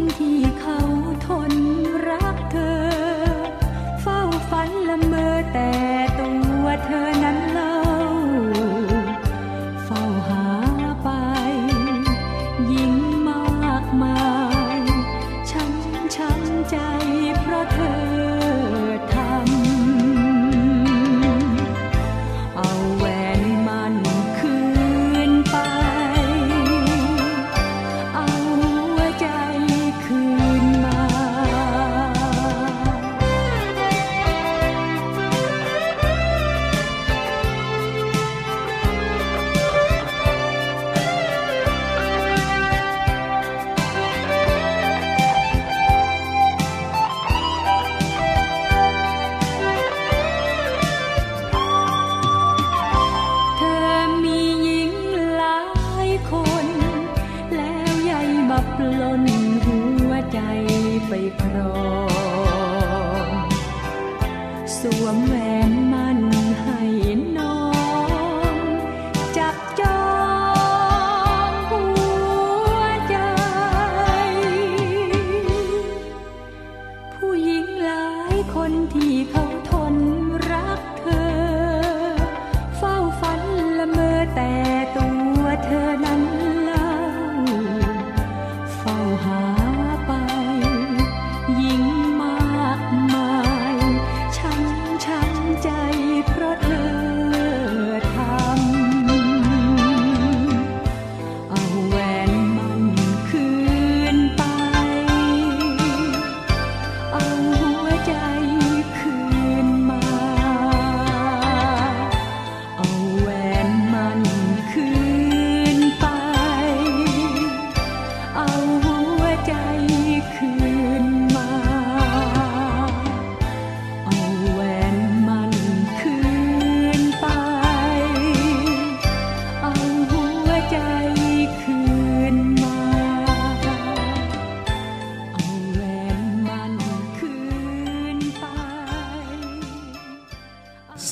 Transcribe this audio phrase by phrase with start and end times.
[0.00, 0.08] า
[0.48, 0.49] ย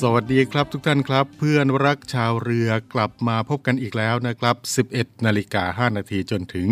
[0.03, 4.55] สวัสดีครับทุกท่านครับ เพื่อนรักชาวเรือกลับมาพบกันอีกแล้วนะครับ
[4.89, 6.67] 11 นาฬิกา 5 นาทีจนถึง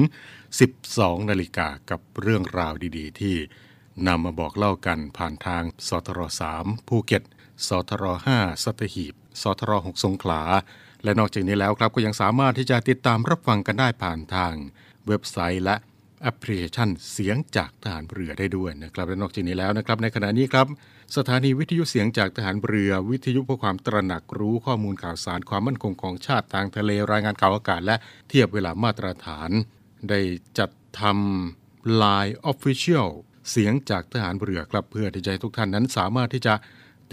[0.64, 3.36] 12 นาฬิกากับเรื่องราวดีๆ ที่
[4.08, 6.20] นำมาบอกเล่ากันผ่านทางสทร
[6.56, 7.24] 3ภูเก็ต
[7.68, 8.06] สทร
[8.38, 10.42] 5สัตหีบสทร6สงขลา
[11.04, 14.54] และนอกจากนี้แล้วครับก็ยังสามารถที่จะติดตามรับฟังกันได้ผ่านทาง
[15.08, 15.76] เว็บไซต์และ
[16.22, 20.68] แอปพลิเคชันเสียงจากทหารเรือได้ด้วยนะครับและนอกจากนี้แล้วนะครับ ในขณะนี้ครับ
[21.18, 27.96] สถานีวิทยุเสียงจากทหารเรือ วิทยุเพื่อความตระหนักรู้ข้อมูลข่าวสารความมั่นคงของชาติทางทะเลรายงานข่าวอากาศ และ
[28.30, 29.50] เทียบเวลามาตรฐาน
[30.10, 30.20] ได้
[30.58, 30.70] จัด
[31.00, 33.10] ทำ Line Official
[33.52, 36.54] เสียงจากทหารเรือครับเพื่อที่จะให้ทุกท่านนั้นสามารถที่จะ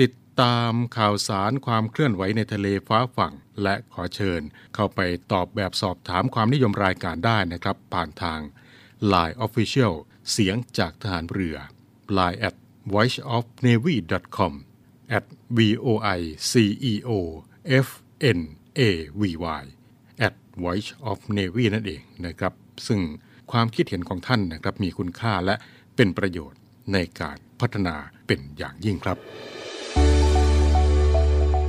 [0.01, 4.41] ติดตามข่าวสารความเคลื่อนไหวในทะเลฟ้าฝั่ง และขอเชิญ
[4.75, 5.01] เข้าไป
[5.33, 8.41] ตอบแบบสอบถามความนิยมรายการได้นะครับ ผ่านทาง
[9.13, 9.95] Line Official
[10.31, 11.57] เสียงจากทหารเรือ
[12.19, 12.55] Line at
[12.93, 14.53] voiceofnavy.com
[15.17, 15.25] at
[15.57, 17.19] voiceo
[17.87, 19.33] fnavy
[20.27, 20.35] at
[20.65, 22.53] voice of navy นั่นเองนะครับ
[22.87, 23.01] ซึ่ง
[23.53, 25.55] ความคิดเห็นของท่านนะครับมีคุณค่าและ
[25.97, 26.61] เป็นประโยชน์
[26.93, 27.97] ในการพัฒนา
[28.27, 29.19] เป็นอย่างยิ่งครับ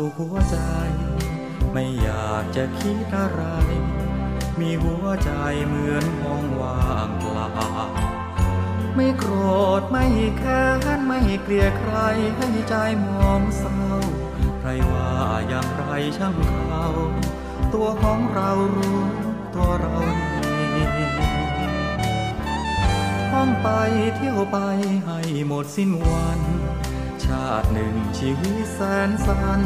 [0.00, 0.58] สู่หัวใจ
[1.72, 3.42] ไม่อยากจะคิดอะไร
[4.60, 5.32] มีหัวใจ
[5.66, 7.48] เหมือนห้องว่างเปล่า
[8.94, 9.34] ไม่โกร
[9.80, 10.06] ธไม่
[10.38, 11.94] แค้นไม่เกลียดใคร
[12.36, 12.74] ให้ใจ
[13.06, 13.82] มองเศร้า
[14.58, 15.10] ใครว่า
[15.48, 15.84] อย่างไร
[16.18, 16.86] ช่างเขา
[17.74, 19.00] ตัวของเรารู้
[19.54, 19.96] ตัวเรา
[20.34, 20.54] ดี
[23.32, 23.68] ห้องไป
[24.16, 24.58] เที่ยวไป
[25.06, 26.57] ให้หมดสิ้นวัน
[27.28, 29.62] ชาติหนึ่งชีวิตแสนสั้น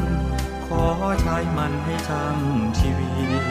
[0.66, 0.84] ขอ
[1.22, 3.08] ใช้มันให้ช่ำชีวิ
[3.40, 3.44] ต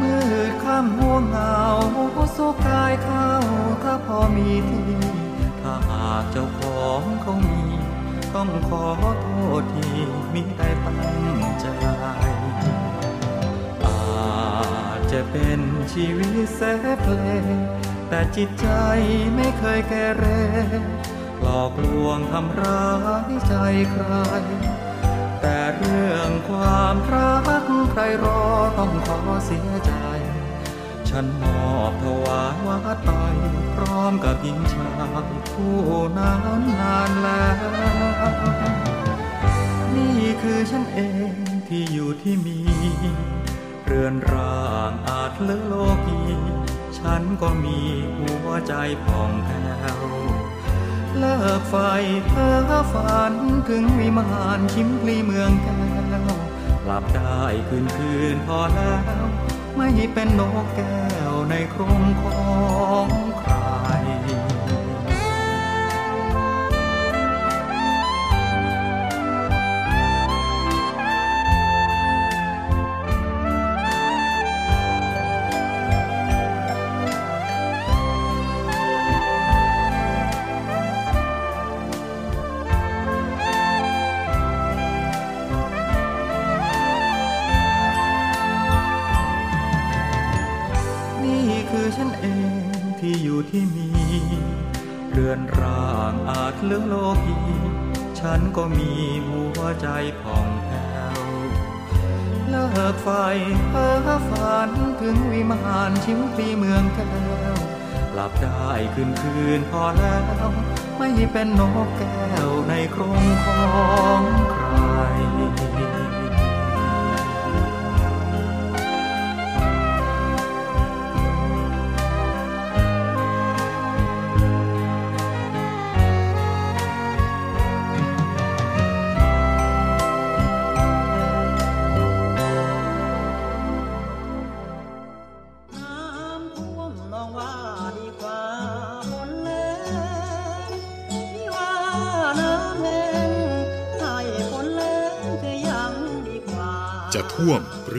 [0.00, 0.14] มื
[0.50, 1.58] ดค่ำหัวเหงา
[2.36, 3.30] สุกกายเข้า
[3.82, 4.88] ถ้าพอมีที่
[5.60, 7.62] ถ้าหากเจ้าของเขามี
[8.34, 8.86] ต้องขอ
[9.20, 9.26] โท
[9.60, 9.98] ษที่
[10.32, 10.98] มีแต่ตั้ง
[11.60, 11.66] ใจ
[13.84, 15.60] อาจจะเป็น
[15.92, 16.60] ชีวิตแส
[16.94, 17.12] บเพล
[18.08, 18.68] แต่จิตใจ
[19.34, 20.24] ไม่เคยแกเร
[21.44, 22.88] หลอกลวงทำร้า
[23.30, 23.54] ยใจ
[23.90, 24.12] ใคร
[25.40, 28.40] แต่เรื่องความรักใครรอ
[28.78, 29.92] ต้องขอเสียใจ
[31.08, 33.10] ฉันมอบถวายวัดไป
[33.74, 34.90] พร้อมกับหญิงชา
[35.28, 35.76] ยผู้
[36.18, 37.64] นั้นนานแล้ว
[39.94, 41.32] นี่คือฉันเอง
[41.68, 42.58] ที่อยู่ที่มี
[43.84, 45.74] เรือนร่างอาจเลอะโล
[46.06, 46.20] กี
[46.98, 47.78] ฉันก็มี
[48.16, 50.43] หัวใจผ่องแผ้ว
[51.18, 51.76] เลิกไฟ
[52.26, 53.32] เพ้อฝัน
[53.68, 55.82] ถึงวิมานชิมพลีเมืองแก้
[56.28, 56.32] ว
[56.84, 59.24] หลับได้คืนคืนพอแล้ว
[59.76, 62.44] ไม่เป็นนกแก้วในกรงขอ
[63.04, 63.06] ง
[99.80, 99.86] ใจ
[100.20, 101.20] ผ่องแผ้ว
[102.48, 103.08] เลิกไฟ
[103.68, 107.12] เพ้อฝันถึงวิมานชิมพลีเมืองแก้
[107.54, 107.56] ว
[108.14, 110.50] หลับได้คืนคืนพอแล้ว
[110.98, 113.64] ไม่เป็นนกแก้วในกรงขอ
[114.18, 114.20] ง
[114.52, 114.58] ใค
[114.98, 114.98] ร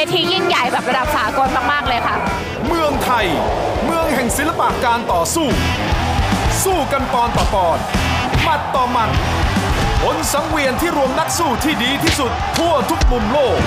[0.00, 2.16] วทียิ่งใหญ่แบบระดับสากลมาก ๆ เลยค่ะ
[2.66, 3.26] เมืองไทย
[3.84, 5.48] เมืองแห่งศิลปะการต่อสู้
[6.64, 7.78] สู้กันปอนต่อปอน
[8.42, 9.10] หมัดต่อหมัด
[10.02, 13.58] ผลสังเวียนที่รวมนักสู้ที่ดีที่สุดทั่วทุกมุมโลก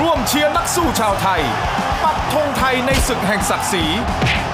[0.00, 1.42] ร่วมเชียร์นักสู้ชาวไทย
[2.04, 3.84] ปักธงไทยในศึกแห่งศักดิ์ศรี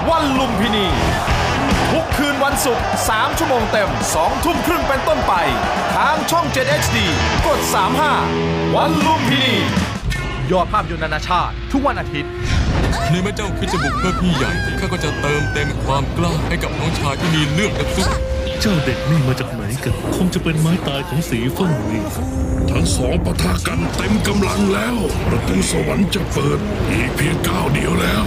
[0.09, 0.87] วันลุมพินี
[1.91, 5.33] ทุกคืนวันศุกร์3ชั่วโมงเต็ม 2 ทุ่มครึ่งเป็นต้นไป
[5.95, 6.97] ทางช่อง 7 HD
[7.47, 7.59] กด
[8.17, 9.55] 35 วันลุมพินี
[10.51, 12.31] ยอดภาพยนตร์นานาชาติ ทุกวันอาทิตย์
[13.09, 18.07] ในเมื่อเจ้าคิดจะบุกเพื่อพี่ใหญ่ ข้าก็จะเติมเต็มความกล้าให้กับน้องชายที่มีเลือดนักสู้
[18.61, 22.03] เจ้าเด็กนี่มาจากไหนกัน คงจะเป็นไม้ตายของสีฟ้านี่
[22.71, 26.59] ทั้งสองปะทะกันเต็มกำลังแล้ว ประตูสวรรค์จะเปิด
[26.91, 28.23] อีกเพียงก้าวเดียวแล้ว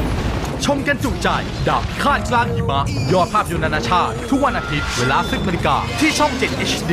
[0.65, 1.29] ชมกันจุใจ
[1.69, 2.81] ดาบพิฆาตกลางหิมะ
[3.13, 6.93] ยอดภาพยนตร์นานาชาติ ทุกวันอาทิตย์ เวลา10นาฬิกาที่ช่อง 7 HD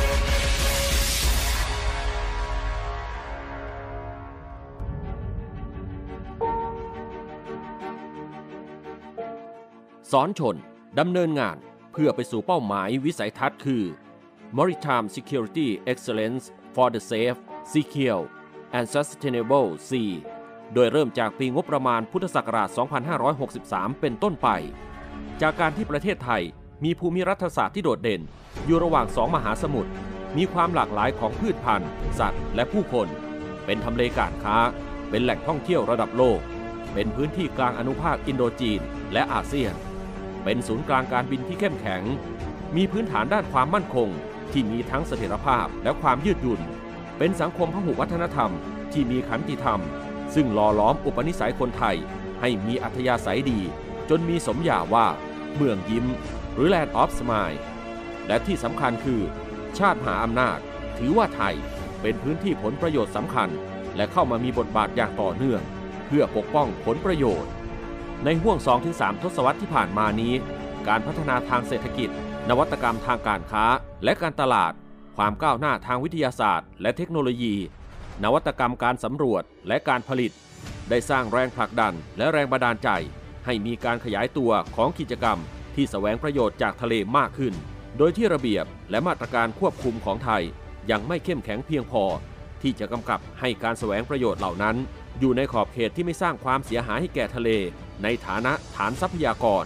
[10.15, 10.55] สอนชน
[10.99, 11.57] ดำเนินงาน
[11.91, 13.83] เพื่อไปสู่เป้าหมายวิสัยทัศน์คือ
[14.57, 16.43] Maritime Security Excellence
[16.75, 17.39] for the Safe,
[17.73, 18.23] Secure
[18.77, 20.11] and Sustainable Sea
[20.73, 22.69] โดยเริ่มจากปีงบประมาณพุทธศักราช
[23.35, 24.49] 2563 เป็นต้นไป
[25.41, 26.43] จากการที่ประเทศไทย
[26.83, 28.21] มีภูมิรัฐศาสตร์ที่โดดเด่น
[28.65, 29.91] อยู่ระหว่างสองมหาสมุทร
[30.37, 33.07] มีความหลากหลายของพืชพันธุ์ สัตว์ และผู้คน
[33.65, 34.57] เป็นทำเลการค้า
[35.09, 36.39] เป็นแหล่งท่องเที่ยวระดับโลก
[36.93, 38.79] เป็นพื้นที่กลางอนุภาคอินโดจีน
[39.13, 39.75] และอาเซียน
[40.43, 42.03] เป็นศูนย์กลางการบินที่เข้มแข็ง
[42.75, 44.09] มีพื้นฐานด้านความมั่นคง
[44.51, 46.61] ที่มีทั้งเสถียรภาพและความยืดหยุ่น
[47.17, 48.51] เป็นสังคมพหุวัฒนธรรม
[48.91, 49.81] ที่มีขันติธรรม
[50.35, 51.95] ซึ่งหล่อล้อมอุปนิสัยคนไทย
[52.41, 53.59] ให้มีอัธยาศัยดี
[54.09, 55.07] จนมีสมญาว่า
[55.55, 56.05] เมืองยิ้ม
[56.53, 57.57] หรือ Land of Smile
[58.27, 59.21] และที่สำคัญคือ
[59.77, 60.57] ชาติมหาอำนาจ
[60.97, 61.55] ถือว่าไทย
[62.01, 63.49] เป็นพื้นที่ผลประโยชน์สำคัญ
[63.95, 65.61] และเข้ามามีบทบาทอย่างต่อเนื่อง
[66.07, 67.51] เพื่อปกป้องผลประโยชน์
[68.25, 68.57] ในห่วง
[68.91, 70.33] 2-3 ทศวรรษที่ผ่านมานี้
[70.87, 72.09] การพัฒนาทางเศรษฐกิจ
[72.49, 73.65] นวัตกรรมทางการค้า
[74.03, 74.73] และการตลาด
[75.17, 77.55] ความก้าวหน้าทางวิทยาศาสตร์ และเทคโนโลยี
[78.23, 80.31] นวัตกรรมการสำรวจและการผลิต
[80.89, 82.89] ได้สร้างแรงผลักดันและแรงบันดาลใจ
[83.45, 85.37] ให้มีการขยายตัวของกิจกรรม
[85.75, 87.53] ที่แสวงประโยชน์จากทะเลมากขึ้น
[87.97, 90.43] โดยที่ระเบียบและมาตรการควบคุมของไทย
[90.91, 92.03] ยังไม่เข้มแข็งเพียงพอ
[92.61, 94.75] ที่จะกำกับให้การแสวงประโยชน์เหล่านั้น
[95.19, 97.49] อยู่ในขอบเขตที่ไม่สร้างความเสียหายให้แก่ทะเล
[98.03, 99.65] ในฐานะฐานทรัพยากร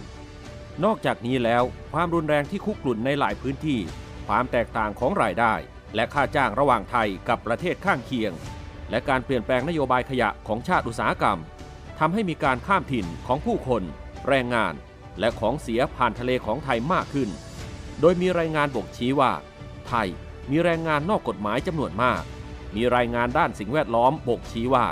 [0.84, 3.78] นอกจากนี้แล้วความรุนแรงที่คุกรุ่นในหลายพื้นที่
[4.26, 5.54] ความแตกต่างของรายได้
[5.94, 8.32] และค่าจ้างระหว่างไทยกับประเทศข้างเคียง
[8.90, 11.38] และการเปลี่ยนแปลงนโยบายขยะของชาติอุตสาหกรรม
[11.98, 13.82] ทำให้มีการข้ามถิ่นของผู้คน
[14.28, 14.74] แรงงาน
[15.20, 17.28] และของเสียผ่านทะเลของไทยมากขึ้น
[18.00, 19.32] โดยมีรายงานบ่งชี้ว่า
[19.88, 20.08] ไทย
[20.50, 22.22] มีแรงงานนอกกฎหมายจำนวนมาก
[22.76, 24.86] มีรายงานด้านสิ่งแวดล้อมบ่งชี้ว่า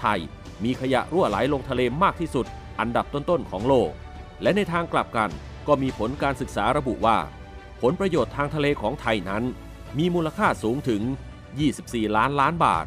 [0.00, 0.18] ไทย
[0.64, 2.46] มีขยะรั่วไหลลงทะเลมากที่สุด
[2.78, 3.90] อันดับต้นๆของโลก
[4.42, 5.30] และในทางกลับกัน
[5.66, 7.18] ก็มีผลการศึกษาระบุว่า
[7.80, 9.44] ผลประโยชน์ทางทะเลของไทยนั้น
[9.98, 11.02] มีมูลค่าสูงถึง
[11.58, 12.86] 24 ล้านล้านบาท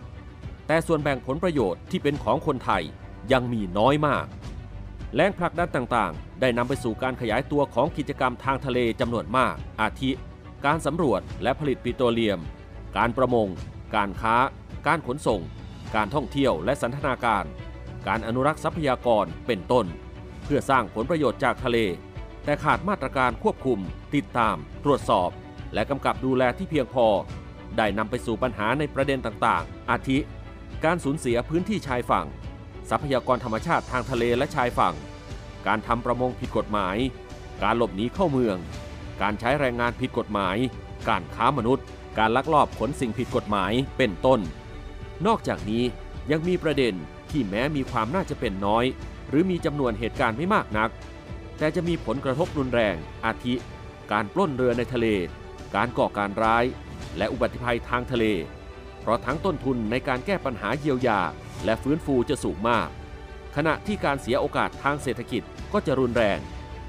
[0.67, 2.83] แต่ส่วนแบ่งผลประโยชน์ที่เป็นของคนไทย
[3.31, 4.25] ยังมีน้อยมาก
[5.15, 10.11] แรงผลักดันต่างๆ ได้นำไปสู่การขยายตัวของกิจกรรมทางทะเลจำนวนมาก อาทิ
[10.65, 12.39] การสำรวจและผลิตปิโตรเลียม
[12.97, 13.47] การประมง
[13.95, 14.35] การค้า
[14.87, 15.41] การขนส่ง
[15.95, 17.43] การท่องเที่ยวและสันทนาการ
[18.07, 19.85] การอนุรักษ์ทรัพยากรเป็นต้น
[20.45, 21.77] เพื่อสร้างผลประโยชน์จากทะเล
[22.43, 23.79] แต่ขาดมาตรการควบคุม
[24.15, 25.29] ติดตาม ตรวจสอบ
[25.73, 27.07] และกำกับดูแลที่เพียงพอ
[27.77, 30.17] ได้นำไปสู่ปัญหาในประเด็นต่างๆ อาทิ
[30.83, 32.25] การสูญเสียพื้นที่ชายฝั่ง
[32.89, 34.95] ทรัพยากรธรรมชาติทางทะเลและชายฝั่ง
[35.67, 36.97] การทำประมงผิดกฎหมาย
[37.63, 38.57] การหลบหนีเข้าเมือง
[39.21, 40.57] การใช้แรงงานผิดกฎหมาย
[41.09, 41.85] การค้ามนุษย์
[42.17, 44.39] การลักลอบขนสิ่งผิดกฎหมายเป็นต้น
[45.25, 45.83] นอกจากนี้
[46.31, 46.95] ยังมีประเด็น
[47.31, 48.85] ที่แม้มีความน่าจะเป็นน้อย
[49.29, 50.89] หรือมีจำนวนเหตุการณ์ไม่มากนัก
[51.57, 53.53] แต่จะมีผลกระทบรุนแรง อาทิ
[54.11, 55.07] การปล้นเรือในทะเล
[55.75, 56.65] การก่อการร้าย
[57.17, 58.25] และอุบัติภัยทางทะเล
[59.01, 61.19] เพราะทั้งต้นทุนในการแก้ปัญหาเยียวยา
[61.65, 62.87] และฟื้นฟูจะสูงมาก
[63.55, 66.39] ขณะที่การเสียโอกาสทางเศรษฐกิจก็จะรุนแรง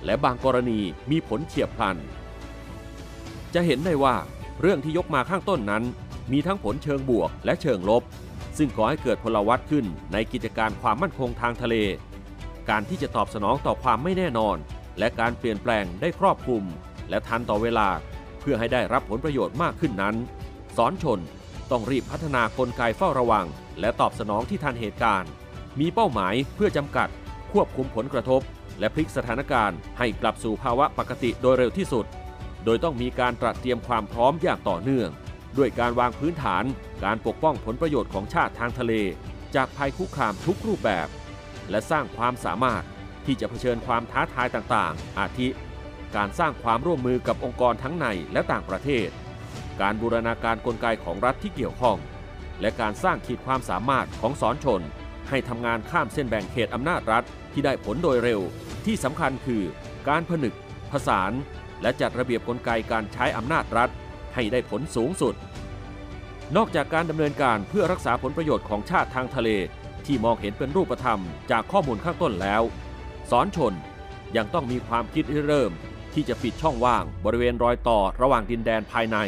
[0.04, 1.96] และบางกรณีมีผลเฉียบพลัน
[3.54, 4.16] จะเห็นได้ว่า
[4.60, 5.84] เรื่องที่ยกมาข้างต้นนั้น
[6.32, 8.02] มีทั้งผลเชิงบวกและเชิงลบ
[8.58, 11.76] ซึ่งก่อให้เกิดพลวัตขึ้นในกิจการความมั่นคงทางทะเล
[12.70, 14.56] การที่จะตอบสนองต่อความไม่แน่นอน
[14.98, 16.64] และการเปลี่ยนแปลงได้ครอบคลุม
[17.10, 17.88] และทันต่อเวลา
[18.40, 20.16] เพื่อให้ได้รับผลประโยชน์มากขึ้นนั้น
[20.76, 21.20] สอนชน
[21.70, 23.46] ต้องรีบพัฒนากลไกเฝ้าระวัง
[23.80, 25.30] และตอบสนองที่ทันเหตุการณ์
[25.80, 27.08] มีเป้าหมายเพื่อจำกัด
[27.52, 28.40] ควบคุมผลกระทบ
[28.78, 32.06] และพลิกสถานการณ์ให้กลับสู่ภาวะปกติโดยเร็วที่สุด
[32.64, 35.08] โดยต้องมีการตระเตรียมความพร้อมอย่างต่อเนื่อง
[35.58, 36.64] ด้วยการวางพื้นฐาน
[37.04, 38.92] การปกป้องผลประโยชน์ของชาติทางทะเล
[39.54, 41.08] จากภัยคุกคามทุกรูปแบบ
[41.70, 42.82] และสร้างความสามารถ
[43.26, 45.48] ที่จะเผชิญความท้าทายต่างๆ อาทิ
[46.16, 49.08] การสร้างความร่วมมือกับองค์กรทั้งในและต่างประเทศ
[49.80, 51.98] การบูรณาการกลไกของรัฐที่เกี่ยวข้อง
[52.60, 54.82] และการสร้างขีดความสามารถของสอนชน
[55.28, 58.40] ให้ทำงานข้ามเส้นแบ่งเขตอำนาจรัฐที่ได้ผลโดยเร็ว
[58.84, 59.62] ที่สำคัญคือ
[60.08, 60.54] การผนึก
[60.90, 61.32] ผสาน
[61.82, 63.90] และจัดระเบียบกลไกการใช้อำนาจรัฐ
[64.34, 65.34] ให้ได้ผลสูงสุด
[66.56, 69.48] นอกจากการดำเนินการเพื่อรักษาผลประโยชน์ของชาติทางทะเล
[70.06, 72.62] ที่มองเห็นเป็นรูปธรรมจากข้อมูลข้างต้นแล้ว
[73.30, 73.74] สอนชน
[74.36, 75.72] ยังต้องมีความคิดเริ่ม
[76.14, 79.18] ที่จะปิดช่องว่างบริเวณรอยต่อระหว่างดินแดนภายใน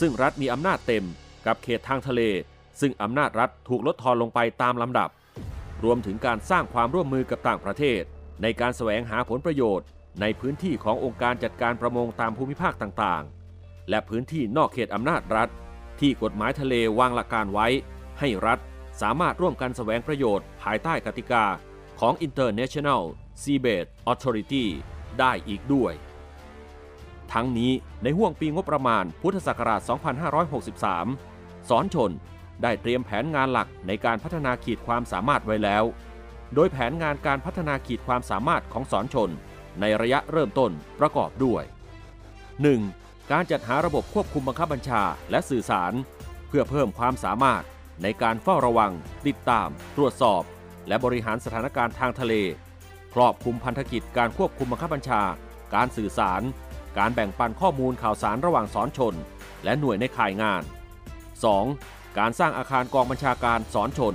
[0.00, 1.04] ซึ่งรัฐมีอำนาจเต็ม
[1.46, 2.20] กับเขตทางทะเล
[2.80, 5.08] ซึ่งอำนาจรัฐถูกลดทอนลงไปตามลำดับ
[5.84, 8.02] รวมถึงการสร้างความร่วมมือกับต่างประเทศ
[8.42, 9.86] ในการแสวงหาผลประโยชน์
[10.20, 15.48] ในพื้นที่ขององค์การจัดการประมงตามภูมิภาคต่างๆ และพื้นที่นอกเขตอำนาจรัฐ
[16.02, 17.66] ที่กฎหมายทะเลวางหลักการไว้
[18.18, 18.58] ให้รัฐ
[19.02, 21.44] สามารถร่วมกันแสวงประโยชน์ภายใต้กติกา
[22.00, 23.02] ของ International
[23.42, 24.64] Seabed Authority
[25.18, 25.92] ได้อีกด้วย
[27.32, 29.80] ทั้งนี้ในห่วงปีงบประมาณพุทธศักราช
[30.94, 32.10] 2563 สอนชน
[32.62, 35.84] ได้เตรียมแผนงานหลักในการพัฒนาขีดความสามารถไว้แล้ว
[36.54, 39.30] โดยแผนงานการพัฒนาขีดความสามารถของสอนชน
[39.80, 41.62] ในระยะเริ่มต้นประกอบด้วย
[42.42, 43.11] 1.
[43.30, 45.92] การจัดหาระบบควบคุมบังคับบัญชาและสื่อสาร
[46.48, 47.62] เพื่อเพิ่มความสามารถ
[48.02, 48.92] ในการเฝ้าระวัง
[49.26, 50.42] ติดตาม ตรวจสอบ
[50.88, 52.34] และบริหารสถานการณ์ทางทะเล
[53.14, 55.22] ครอบคลุมพันธกิจการควบคุมบังคับบัญชา
[55.74, 56.42] การสื่อสาร
[56.98, 59.14] การแบ่งปันข้อมูลข่าวสารระหว่างสอนชน
[59.64, 60.62] และหน่วยในข่ายงาน
[61.40, 62.18] 2.
[62.18, 64.14] การสร้างอาคารกองบัญชาการสอนชน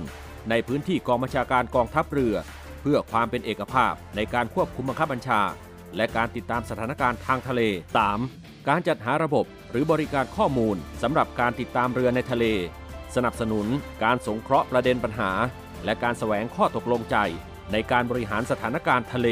[0.50, 2.34] ในพื้นที่กองบัญชาการกองทัพเรือ
[2.80, 5.40] เพื่อความเป็นเอกภาพในการควบคุมบังคับบัญชา
[5.96, 7.60] และการติดตามสถานการณ์ทางทะเล
[8.08, 8.47] 3.
[8.68, 12.44] การจัดหาระบบหรือบริการข้อมูลสำหรับการติดตามเรือในทะเล
[13.14, 13.66] สนับสนุน
[14.04, 15.30] การสงเคราะห์ประเด็นปัญหา
[15.84, 17.16] และการแสวงข้อตกลงใจ
[17.72, 19.28] ในการบริหารสถานการณ์ทะเล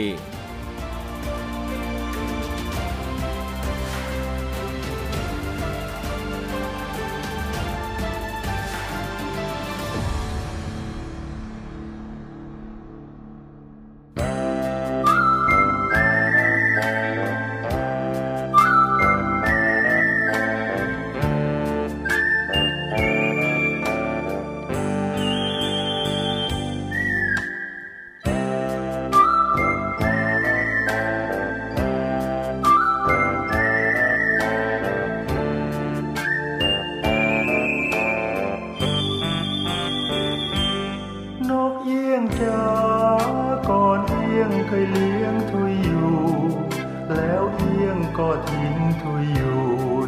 [48.49, 49.61] ทิ้งทุยอยู่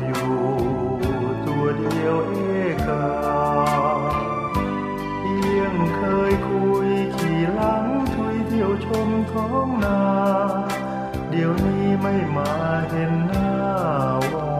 [0.07, 0.31] อยู่
[1.47, 2.35] ตัวเดียวเอ
[2.87, 3.09] กา
[5.23, 10.01] เอียงเคยคุยขี่หลังทุยเที่ยวชมท้องนา
[11.31, 12.53] เดี๋ยวนี้ไม่มา
[12.91, 13.53] เห็นหน้า
[14.35, 14.53] ว่า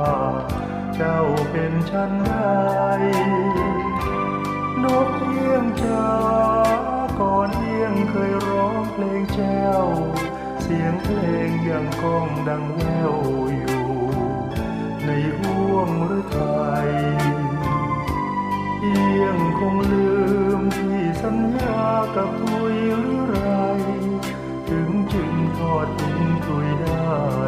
[0.95, 2.33] เจ้าเป็นฉันใด
[4.85, 6.09] นกเอียงจ๋า
[7.21, 9.87] ก่อนเอียงเคยร้องเพลงแจ้ว
[10.63, 11.19] เสียงเพล
[11.49, 13.48] งยังก้องดังแวว
[15.79, 16.39] วงหรือไท
[16.87, 16.91] ย
[18.81, 20.11] เอี้ยงคงลื
[20.59, 21.81] มที่สัญญา
[22.17, 23.39] กับทุยหรือไร
[24.69, 27.48] ถึงจึงทอดทิ้งทุยได้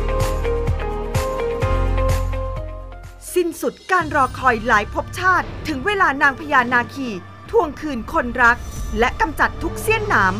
[3.51, 7.09] สิ้นสุดการรอคอยหลายภพชาติ ถึงเวลานางพญานาคี
[7.51, 8.57] ทวงคืนคนรัก
[8.99, 10.33] และกำจัดทุกเสี้ยนหนาม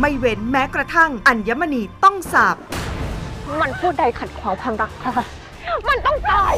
[0.00, 2.56] ไม่เว้นแม้กระทั่งอัญมณีต้องสาบ
[3.60, 5.12] มันพูดใดขัดขวางความรักค่ะ
[5.88, 6.54] มันต้องตาย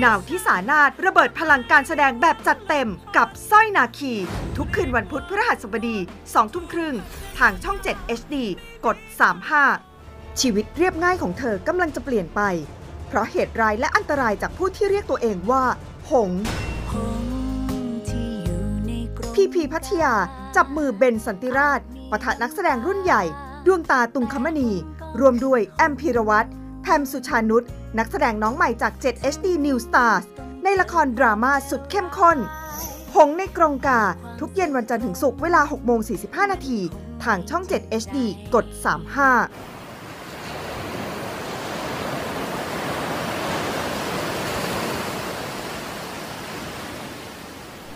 [0.00, 4.14] หนาวที่สานาฏระเบิดพลังการแสดงแบบจัดเต็มกับสร้อยนาคี
[4.56, 5.96] ทุกคืนวันพุธพฤหัสบดี
[6.26, 6.94] 2ทุ่มครึ่ง
[7.38, 8.34] ทางช่อง 7 HD
[8.86, 9.87] กด 35
[10.40, 12.40] ชีวิตเรียบง่ายของเธอกำลังจะเปลี่ยนไป
[13.08, 15.64] เพราะเหตุร้ายและอันตรายจากผู้ที่เรียกตัวเองว่า
[16.10, 16.42] หงส์
[19.34, 20.14] พีพีพัทยา
[20.56, 21.80] จับมือเบนสันติราช
[22.10, 23.22] ปะทะนักแสดงรุ่นใหญ่
[23.66, 24.70] ดวงตาตุงคมณี
[25.20, 26.48] รวมด้วยแอมพีรวัตร
[26.82, 27.64] แพมสุชานุช
[27.98, 30.24] นักแสดงน้องใหม่จาก 7 HD New Stars
[30.64, 32.38] ในละครดราม่าสุดเข้มข้น
[33.14, 34.00] หงในกรงกา
[34.40, 36.78] ทุกเย็นวันจันทร์ถึงศุกร์เวลา6โมง45 นาที
[37.24, 38.16] ทางช่อง 7 HD
[38.54, 38.66] กด
[39.26, 39.77] 35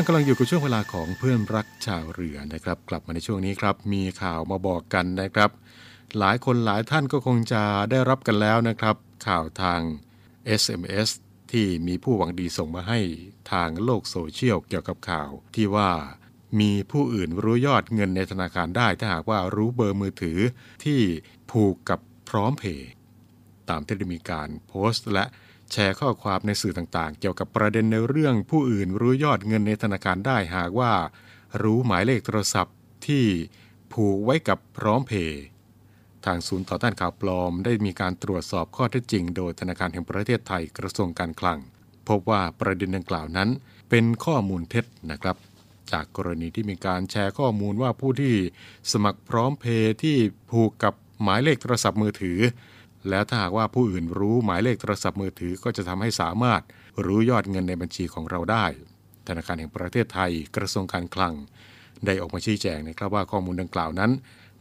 [0.00, 5.50] านกำลังอยู่กับช่วงเวลาของเพื่อนรักชาวเรือนะครับ กลับมาในช่วงนี้ครับ มีข่าวมาบอกกันนะครับ
[6.18, 8.96] หลายคนหลายท่านก็คงจะได้รับกันแล้วนะครับ
[9.26, 9.80] ข่าวทาง
[10.60, 11.08] SMS
[11.52, 13.00] ที่มีผู้หวังดีส่งมาให้
[13.52, 15.90] ทางโลกโซเชียลเกี่ยวกับข่าว ที่ว่า
[16.60, 20.38] มีผู้อื่นรู้ยอดเงินในธนาคารได้ ถ้าหากว่ารู้เบอร์มือถือ
[20.84, 21.00] ที่
[21.50, 22.90] ผูกกับพร้อมเพย์
[23.68, 25.24] ตามที่ได้มีการโพสต์และ
[25.72, 30.92] แชร์ข้อความในสื่อต่างๆ เกี่ยวกับประเด็นในเรื่องผู้อื่นรู้ยอดเงินในธนาคารได้หากว่า
[31.62, 33.24] รู้หมายเลขโทรศัพท์ที่
[33.92, 35.44] ผูกไว้กับพร้อมเพย์
[36.24, 41.58] ทางศูนย์ต่อต้านข่าวปลอม ได้มีการตรวจสอบข้อเท็จจริง โดยธนาคารแห่งประเทศไทยกระทรวงการคลัง
[42.08, 43.48] พบว่าประเด็นดังกล่าวนั้น
[43.90, 45.36] เป็นข้อมูลเท็จนะครับ
[45.92, 48.34] จากกรณีที่มีการแชร์ข้อมูลว่าผู้ที่
[48.92, 50.16] สมัครพร้อมเพย์ที่
[50.50, 52.38] ผูกกับหมายเลขโทรศัพท์มือถือ
[53.08, 56.62] แล้วถ้าหากว่าผู้อื่นรู้หมายเลขโทรศัพท์มือถือก็จะทำให้สามารถ
[57.04, 58.66] รู้ยอดเงินในบัญชีของเราได้
[59.28, 61.34] ธนาคารแห่งประเทศไทย กระทรวงการคลัง
[62.06, 64.10] ได้ออกมาชี้แจงนะครับว่าข้อมูลดังกล่าวนั้น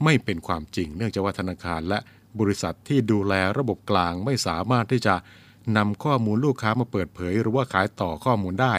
[0.03, 1.99] ไม่เป็นความจริง เนื่องจากว่าธนาคารและ
[2.39, 5.15] บริษัทที่ดูแลระบบกลางไม่สามารถที่จะ
[5.77, 8.75] นำข้อมูลลูกค้ามาเปิดเผย หรือว่าขายต่อข้อมูลได้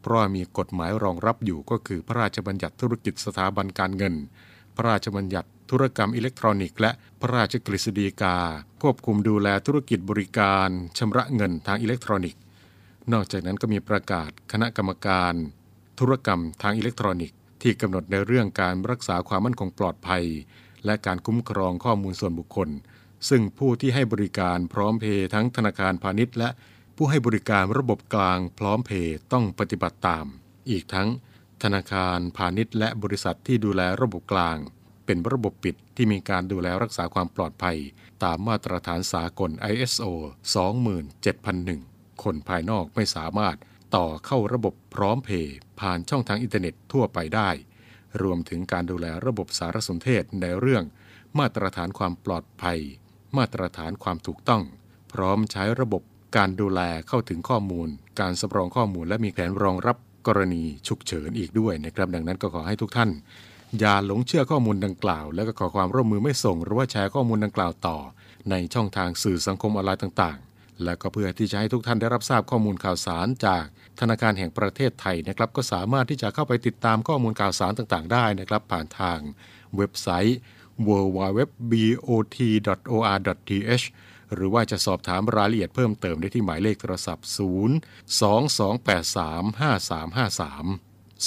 [0.00, 4.14] เพราะมีกฎหมายรองรับอยู่ก็คือพระราชบัญญัติธุรกิจสถาบันการเงิน
[4.76, 6.90] พระราชบัญญัติ ธุรกรรมอิเล็กทรอนิกส์และ
[7.20, 8.36] พระราชกฤษฎีกา
[8.82, 12.40] ควบคุมดูแลธุรกิจบริการชำระเงินทางอิเล็กทรอนิกส์
[13.12, 15.34] นอกจากนั้นก็มีประกาศคณะกรรมการ
[15.98, 20.24] ธุรกรรมทางอิเล็กทรอนิกส์ ที่กำหนดในเรื่องการรักษาความมั่นคงปลอดภัย
[20.84, 22.68] และการคุ้มครองข้อมูลส่วนบุคคล
[23.28, 26.48] ซึ่งผู้ที่ให้บริการพร้อมเพย์ทั้งธนาคารพาณิชย์และ
[26.96, 30.26] ผู้ให้บริการระบบกลางพร้อมเพย์ต้องปฏิบัติตาม
[30.70, 31.08] อีกทั้ง
[31.62, 34.58] ธนาคารพาณิชย์และบริษัทที่ดูแลระบบกลาง
[35.06, 37.78] เป็นระบบปิดที่มีการดูแลรักษาความปลอดภัย
[38.24, 40.04] ตามมาตรฐานสากล ISO
[41.44, 43.56] 27001 คนภายนอกไม่สามารถ
[43.96, 47.50] ต่อเข้าระบบพร้อมเพย์ผ่านช่องทางอินเทอร์เน็ตทั่วไปได้
[48.22, 50.84] รวมถึงการดูแลระบบสารสนเทศในเรื่อง
[51.38, 52.78] มาตรฐานความปลอดภัย
[53.36, 54.62] มาตรฐานความถูกต้อง
[55.12, 56.02] พร้อมใช้ระบบ
[56.36, 57.88] การดูแลเข้าถึงข้อมูล
[58.20, 59.96] การสำรองข้อมูลและมีแผนรองรับ
[60.26, 63.10] กรณีฉุกเฉินอีกด้วยนะครับ ดังนั้นก็ขอให้ทุกท่าน
[63.80, 67.98] อย่าหลงเชื่อข้อมูลดังกล่าว และก็ขอความร่วมมือไม่ส่ง หรือว่าแชร์ข้อมูลดังกล่าวต่อ
[68.50, 73.64] ในช่องทางสื่อสังคมออนไลน์ต่างๆ และก็เพื่อที่จะให้ทุกท่านได้รับทราบข้อมูลข่าวสารจาก
[74.00, 79.18] ธนาคารแห่งประเทศไทยนะครับ ก็สามารถที่จะเข้าไปติดตามข้อมูลข่าวสารต่างๆ ได้นะครับ ผ่านทาง
[79.76, 80.36] เว็บไซต์
[80.88, 83.84] www.bot.or.th
[84.34, 87.32] หรือว่าจะสอบถามรายละเอียดเพิ่มเติมได้ที่หมายเลขโทรศัพท์ 022835353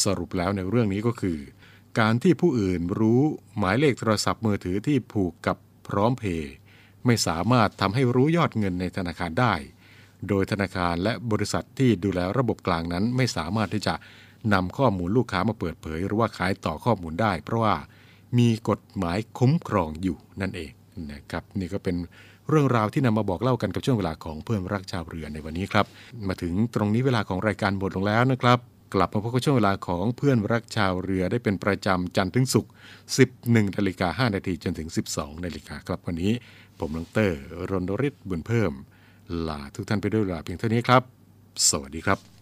[0.04, 1.40] สรุปแล้วในเรื่องนี้ก็คือ
[2.00, 3.22] การที่ผู้อื่นรู้
[3.58, 6.54] หมายเลขโทรศัพท์มือถือที่ผูกกับพร้อมเพย์
[7.06, 9.54] ไม่สามารถทำให้รู้ยอดเงินในธนาคารได้
[10.28, 13.93] โดยธนาคารและบริษัทที่ดูแลระบบกลางนั้นไม่สามารถที่จะ
[14.54, 17.76] นำข้อมูลลูกค้ามาเปิดเผย หรือว่าขายต่อข้อมูลได้ เพราะว่า
[18.38, 20.72] มีกฎหมายคุ้มครองอยู่นั่นเอง
[21.12, 21.95] นะครับนี่ก็เป็น
[22.50, 25.86] เรื่องราวที่นำมาบอกเล่ากันกับช่วงเวลาของเพื่อนรักชาวเรือในวันนี้ครับ
[26.28, 28.60] มาถึงตรงนี้เวลาของรายการหมดลงแล้วนะครับ
[28.94, 32.72] กลับมาพบกับช่วงเวลาของเพื่อนรักชาวเรือได้เป็นประจำจันทร์ถึงศุกร์
[33.24, 36.34] 11นาฬิกา5นาทีจนถึง 12นาฬิกาครับวันนี้
[36.80, 38.74] ผมลังเตอร์รณริศบุญเพิ่ม
[39.48, 41.04] ลาทุกท่านไปด้วยเวลาเพียงเท่านี้ครับ
[41.70, 42.39] สวัสดีครับ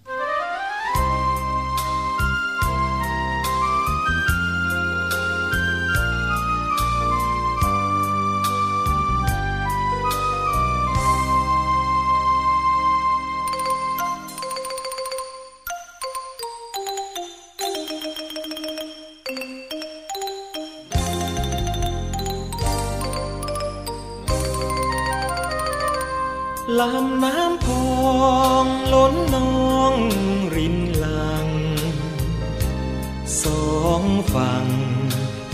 [34.35, 34.65] ฟัง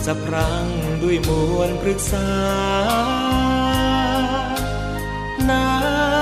[0.05, 0.67] สับรัง
[1.01, 2.30] ด้วยมวลปรึกษา
[5.49, 5.65] น้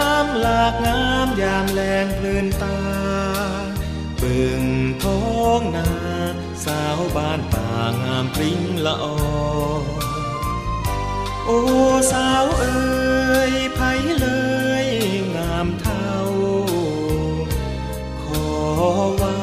[0.10, 2.80] ำหลากงามยามแลงเพลินตา
[4.22, 4.64] บึง
[5.04, 5.22] ท้อ
[5.60, 5.89] งนา
[6.66, 7.70] สาวบ้านป่า
[8.04, 9.16] งามปริ้งละออ
[11.45, 11.60] โอ้
[12.12, 12.80] สาวเอ๋
[13.52, 13.80] ยไผ
[14.20, 14.28] เล
[14.86, 14.88] ย
[15.36, 16.14] งามเท่า
[18.22, 18.45] ขอ
[19.22, 19.41] ว่า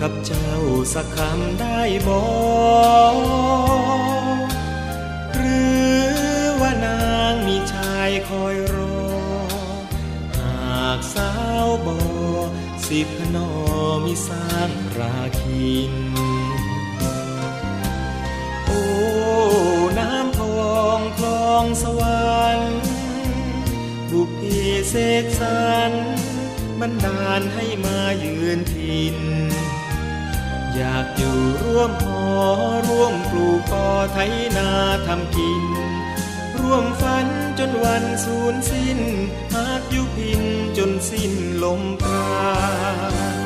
[0.00, 0.52] กับเจ้า
[0.94, 2.24] สักคำได้บอ
[3.12, 3.16] ก
[5.34, 5.60] หรื
[6.08, 6.14] อ
[6.60, 9.00] ว่านางมีชายคอยรอ
[10.36, 11.32] หากสา
[11.64, 11.98] วบอ
[12.86, 13.50] สิพนอ
[14.04, 15.94] มีสร้างราคิน
[18.66, 18.82] โอ้
[19.98, 22.80] น้ำพองคลองสวรรค์
[24.10, 24.40] บุพเพ
[24.88, 25.92] เสกสรร
[26.80, 29.49] บันดาลให้มายืนทิน
[30.82, 32.22] อยากอยู่ร่วมหอ
[32.88, 34.18] ร่วมปลูกปอไถ
[34.56, 34.68] นา
[35.06, 35.64] ทำกิน
[36.60, 37.26] ร่วมฝัน
[37.58, 39.00] จนวันสูญสิ้น
[39.54, 40.42] หากอยู่พิน
[40.78, 42.30] จนสิ้นลมปรา
[43.38, 43.40] ณ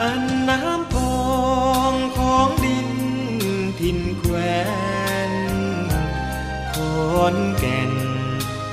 [0.00, 1.14] อันน้ำพอ
[1.92, 2.90] งของดิน
[3.80, 4.34] ทินแคว
[5.30, 5.32] น
[6.72, 7.92] ขอนแก่น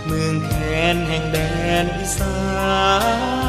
[0.05, 0.51] เมืองแค
[0.95, 1.37] นแห่งแด
[1.83, 2.35] นอีสา
[3.43, 3.44] น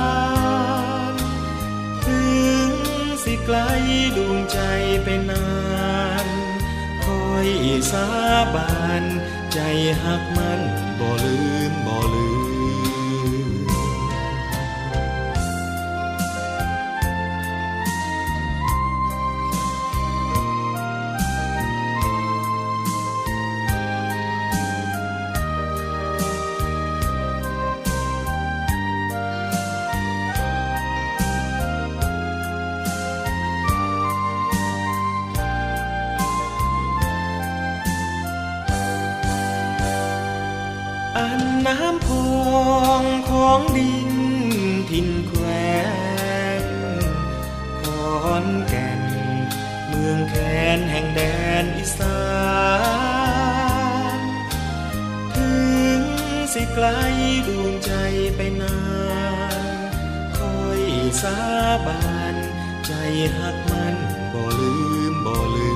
[3.49, 3.61] ไกล
[4.17, 4.59] ดวงใจ
[5.05, 5.47] ไปนา
[6.25, 6.27] น
[7.05, 7.49] คอย
[7.93, 8.09] สา
[8.55, 8.73] บา
[9.03, 9.05] น
[9.53, 9.59] ใจ
[10.03, 10.61] หักมัน
[10.99, 11.66] บ่ลืม
[61.23, 61.39] สา
[61.87, 62.37] บาน
[62.87, 62.93] ใจ
[63.37, 63.97] หักมัน
[64.33, 64.73] บ่ลื
[65.13, 65.69] มบ่ลื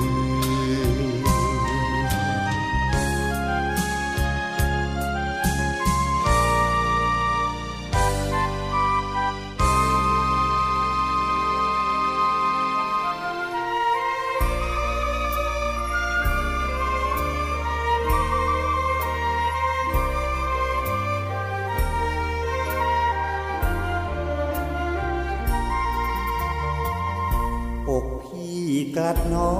[29.15, 29.55] ดน้อ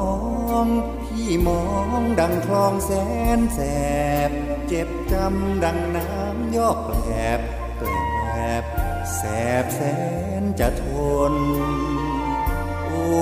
[0.63, 0.67] ง
[1.03, 1.63] พี่มอ
[1.99, 2.91] งดังคลองแส
[3.37, 3.59] นแส
[4.29, 4.31] บ
[4.67, 6.97] เจ็บจำดังน้ำยอกแกล
[7.39, 7.41] บ
[7.77, 7.89] แกล
[8.61, 8.63] บ
[9.15, 9.21] แส
[9.63, 9.81] บแส
[10.41, 10.85] นจะท
[11.31, 11.33] น
[12.87, 13.13] อ้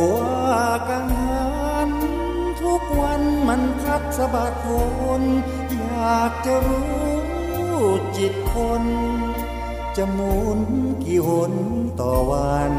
[0.48, 0.52] ว
[0.90, 1.92] กังหัน
[2.62, 5.24] ทุกวันมันพัดสะบัดวน
[5.72, 8.84] อยากจะรู้จิตคน
[9.98, 10.60] จะหมุน
[11.04, 11.54] กี่หน
[12.00, 12.74] ต่อวัน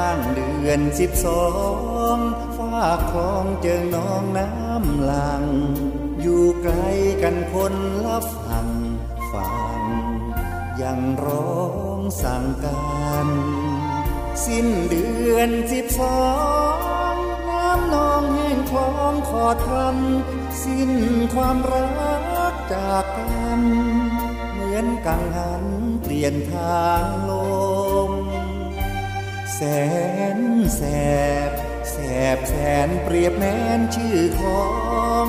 [0.00, 1.46] ย่างเดือนสิบสอ
[2.14, 2.16] ง
[2.56, 5.44] ฟ้าคลองเจิงน้องน้ำหลัง
[6.20, 6.74] อยู่ไกล
[7.22, 7.74] กันคน
[8.04, 8.68] ละฝั่ง
[9.32, 9.80] ฟัง
[10.82, 11.60] ยังร้อ
[11.98, 12.78] งสั่งกั
[13.26, 13.28] น
[14.44, 16.22] สิ้นเดือนสิบสอ
[17.12, 17.14] ง
[17.48, 20.92] น้ำนองแห้งคลองขอดคำสิ้น
[21.34, 22.14] ความรั
[22.52, 23.60] กจากกัน
[24.52, 25.64] เหมือนกังหัน
[26.02, 27.29] เปลี่ยนทางล
[29.62, 29.68] แส
[30.38, 30.40] น
[30.76, 30.82] แส
[31.48, 31.50] บ
[31.90, 31.96] แส
[32.36, 32.54] บแส
[32.86, 34.64] นเปรียบแม้นชื่อขอ
[35.26, 35.28] ง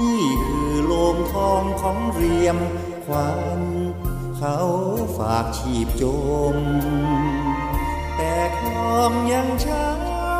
[0.00, 2.58] นี่คือโลมทองของเรียม
[3.06, 3.62] ควัน
[4.36, 4.58] เขา
[5.18, 6.04] ฝากชีพจ
[6.54, 6.56] ม
[8.16, 9.86] แต่คลองยังช้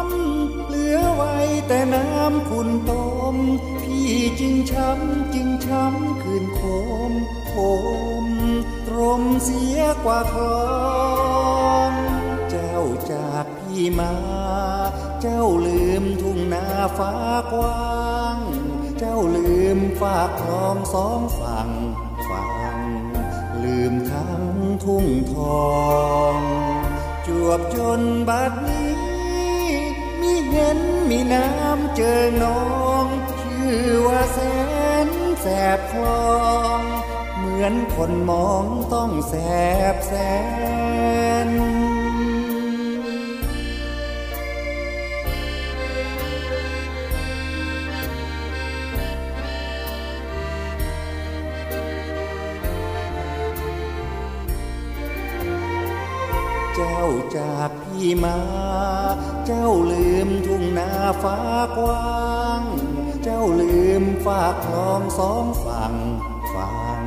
[0.05, 1.37] ำเหลือไว้
[1.69, 3.37] แต่น้ำคุณต้ม
[3.83, 6.61] พี่จึงช้ำจึงช้ำคืนโค
[7.11, 7.13] ม
[7.49, 7.55] โค
[8.25, 8.27] ม
[8.87, 10.88] ตรมเสียกว่าคลอง
[13.99, 14.13] มา
[15.21, 16.67] เจ้าลืมทุ่งนา
[16.99, 17.13] ฟ้า
[17.53, 18.39] กว้าง
[18.99, 21.71] เจ้าลืมฝากคลองสองฝั่ง
[22.29, 22.79] ฝั่ง
[23.65, 24.45] ลืมทั้ง
[24.85, 25.35] ทุ่งท
[25.67, 25.73] อ
[26.35, 26.37] ง
[27.27, 28.91] จวบจนบัดนี้
[30.21, 30.79] มีเห็น
[31.11, 32.63] มีน้ำเจอน้อ
[33.05, 33.07] ง
[33.41, 34.39] ชื่อว่าแส
[35.07, 35.09] น
[35.41, 36.39] แสบคลอ
[36.79, 36.81] ง
[37.37, 39.35] เหมือนคนมองต้องแส
[39.95, 40.13] บแส
[40.87, 40.88] น
[57.99, 58.39] จากพี่มา
[59.47, 60.91] เจ้าลืมทุ่งนา
[61.23, 61.39] ฟ้า
[61.77, 62.63] กว้าง
[63.23, 65.95] เจ้าลืมฝากคลองสองฝั่ง
[66.55, 67.03] ฝั่ง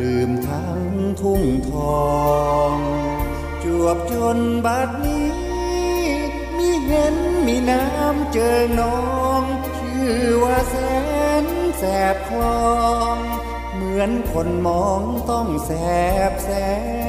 [0.00, 0.82] ลืมทั้ง
[1.20, 1.72] ทุ่งท
[2.04, 2.10] อ
[2.74, 2.76] ง
[3.64, 5.30] จวบจนบัดนี้
[6.56, 9.00] มีเห็นมีน้ำเจอน้อ
[9.40, 9.42] ง
[9.78, 10.76] ชื่อว่าแส
[11.44, 11.46] น
[11.78, 11.82] แส
[12.14, 12.70] บคลอ
[13.14, 13.16] ง
[13.74, 15.70] เหมือนคนมองต้องแส
[16.30, 16.50] บแส
[16.98, 16.99] น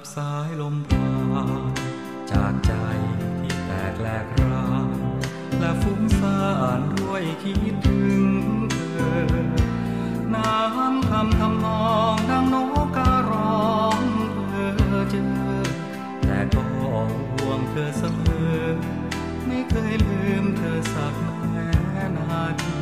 [0.00, 1.10] กับสายลมพา
[1.70, 1.72] น
[2.30, 2.72] จากใจ
[3.40, 4.88] ที่แตกแหลกราน
[5.58, 6.40] และฟุ้งซ่า
[6.78, 8.22] นด้วยคิดถึง
[8.92, 9.20] เธอ
[10.34, 14.02] น้ำคำทำนองดังนกการ้อง
[14.34, 15.28] เธอเจอ
[16.22, 18.20] แต่ก็ห่วงเธอเสม
[18.54, 18.58] อ
[19.46, 21.14] ไม่เคยลืมเธอสัก
[21.50, 21.68] แม้
[22.16, 22.76] นาที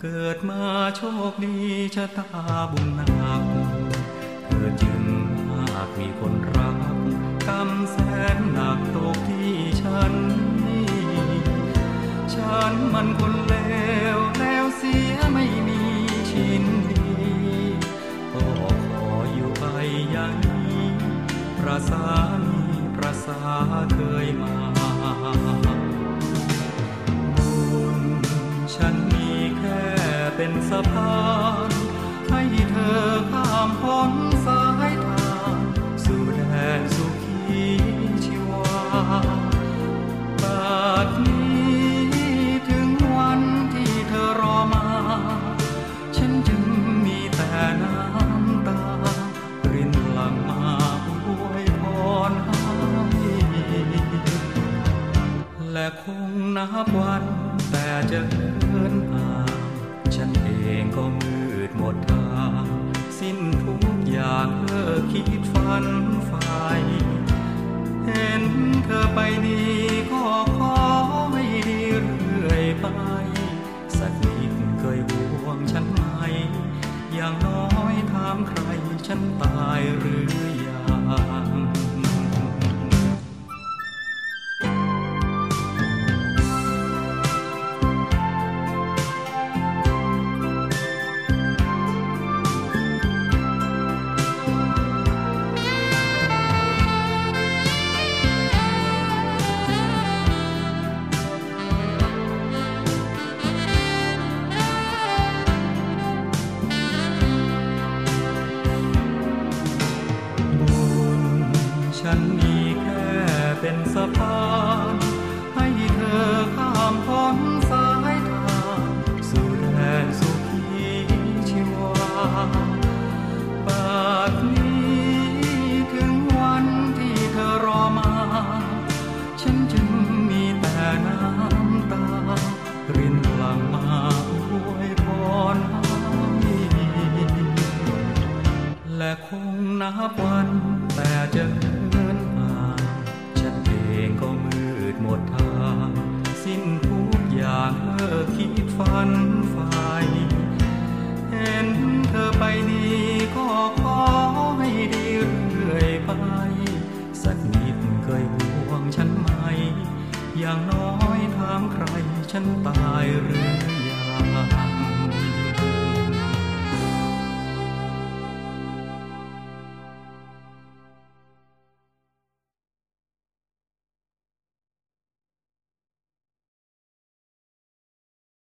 [0.00, 0.62] เกิดมา
[0.96, 1.56] โชคดี
[1.94, 2.32] ชะตา
[2.70, 3.79] บุญนัก
[4.66, 5.02] อจึง
[5.50, 6.78] มากมีคนรัก
[7.46, 7.96] กำแส
[8.34, 10.12] นหนักตกที่ฉัน
[10.66, 10.88] นี่
[12.34, 13.54] ฉันมันคนเล
[14.16, 15.80] วแล้วเสียไม่มี
[16.30, 17.04] ชิ้นดี
[18.32, 18.46] ก็
[18.86, 19.64] ขออยู่ไป
[20.10, 20.84] อย่างนี้
[21.58, 22.08] ประสา
[22.42, 22.58] นี
[22.96, 23.40] ประสา
[23.94, 24.56] เคยมา
[27.36, 28.00] บุญ
[28.74, 29.84] ฉันมีแค่
[30.36, 31.18] เป็นสะพา
[31.68, 31.70] น
[32.28, 34.12] ให้เธอข้ามพ้น
[55.80, 56.24] และคง
[56.56, 57.24] นับวัน
[57.70, 58.52] แต่จะเดิ
[58.92, 59.58] นทาง
[60.14, 60.48] ฉันเอ
[60.80, 61.36] งก็มื
[61.68, 62.64] ดหมดทาง
[63.18, 65.84] สิ้นทุกอย่างเลิกคิดฝัน
[66.28, 66.42] ฝ่
[68.04, 68.44] เห็น
[68.84, 69.62] เธอไปดี
[70.10, 70.24] ก็
[70.56, 70.76] ขอ
[71.30, 71.36] เว